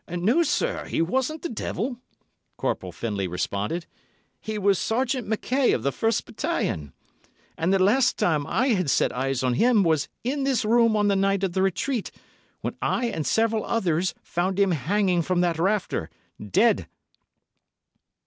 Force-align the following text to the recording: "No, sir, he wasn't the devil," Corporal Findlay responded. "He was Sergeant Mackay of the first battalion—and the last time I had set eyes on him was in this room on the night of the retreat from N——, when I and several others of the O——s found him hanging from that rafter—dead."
"No, 0.09 0.41
sir, 0.41 0.85
he 0.85 0.99
wasn't 0.99 1.43
the 1.43 1.47
devil," 1.49 1.99
Corporal 2.57 2.91
Findlay 2.91 3.27
responded. 3.27 3.85
"He 4.39 4.57
was 4.57 4.79
Sergeant 4.79 5.27
Mackay 5.27 5.73
of 5.73 5.83
the 5.83 5.91
first 5.91 6.25
battalion—and 6.25 7.71
the 7.71 7.77
last 7.77 8.17
time 8.17 8.47
I 8.47 8.69
had 8.69 8.89
set 8.89 9.13
eyes 9.13 9.43
on 9.43 9.53
him 9.53 9.83
was 9.83 10.07
in 10.23 10.43
this 10.43 10.65
room 10.65 10.95
on 10.95 11.07
the 11.07 11.15
night 11.15 11.43
of 11.43 11.53
the 11.53 11.61
retreat 11.61 12.09
from 12.13 12.19
N——, 12.19 12.57
when 12.61 12.77
I 12.81 13.05
and 13.09 13.27
several 13.27 13.63
others 13.63 14.13
of 14.13 14.15
the 14.15 14.19
O——s 14.21 14.27
found 14.27 14.59
him 14.59 14.71
hanging 14.71 15.21
from 15.21 15.41
that 15.41 15.59
rafter—dead." 15.59 16.87